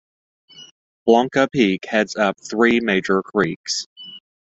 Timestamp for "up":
2.15-2.35